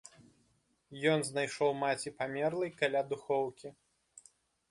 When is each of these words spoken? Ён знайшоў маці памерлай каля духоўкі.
Ён 1.11 1.19
знайшоў 1.25 1.75
маці 1.83 2.13
памерлай 2.21 2.71
каля 2.79 3.01
духоўкі. 3.11 3.67